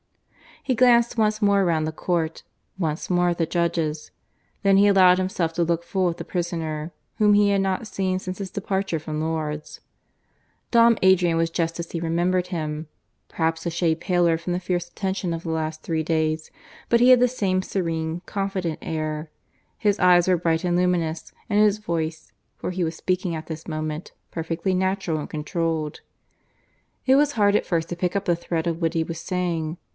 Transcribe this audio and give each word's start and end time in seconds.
He 0.63 0.73
glanced 0.75 1.17
once 1.17 1.41
more 1.41 1.65
round 1.65 1.87
the 1.87 1.91
court, 1.91 2.43
once 2.77 3.09
more 3.09 3.29
at 3.29 3.39
the 3.39 3.47
judges. 3.47 4.11
Then 4.61 4.77
he 4.77 4.85
allowed 4.85 5.17
himself 5.17 5.53
to 5.53 5.63
look 5.63 5.83
full 5.83 6.07
at 6.09 6.17
the 6.17 6.23
prisoner, 6.25 6.91
whom 7.17 7.33
he 7.33 7.49
had 7.49 7.61
not 7.61 7.87
seen 7.87 8.19
since 8.19 8.37
his 8.37 8.51
departure 8.51 8.99
from 8.99 9.21
Lourdes. 9.21 9.79
Dom 10.69 10.99
Adrian 11.01 11.35
was 11.37 11.49
just 11.49 11.79
as 11.79 11.91
he 11.91 11.99
remembered 11.99 12.47
him, 12.47 12.87
perhaps 13.27 13.65
a 13.65 13.71
shade 13.71 14.01
paler 14.01 14.37
from 14.37 14.53
the 14.53 14.59
fierce 14.59 14.87
attention 14.89 15.33
of 15.33 15.43
the 15.43 15.49
last 15.49 15.81
three 15.81 16.03
days, 16.03 16.51
but 16.89 16.99
he 16.99 17.09
had 17.09 17.19
the 17.19 17.27
same 17.27 17.63
serene, 17.63 18.21
confident 18.27 18.77
air; 18.83 19.31
his 19.77 19.99
eyes 19.99 20.27
were 20.27 20.37
bright 20.37 20.63
and 20.63 20.77
luminous, 20.77 21.31
and 21.49 21.59
his 21.59 21.79
voice 21.79 22.31
(for 22.55 22.69
he 22.69 22.83
was 22.83 22.95
speaking 22.95 23.35
at 23.35 23.47
this 23.47 23.67
moment) 23.67 24.11
perfectly 24.29 24.73
natural 24.75 25.19
and 25.19 25.29
controlled. 25.29 26.01
It 27.07 27.15
was 27.15 27.31
hard 27.33 27.55
at 27.55 27.65
first 27.67 27.89
to 27.89 27.95
pick 27.95 28.15
up 28.15 28.25
the 28.25 28.35
thread 28.35 28.67
of 28.67 28.81
what 28.81 28.93
he 28.95 29.03
was 29.03 29.19
saying. 29.19 29.77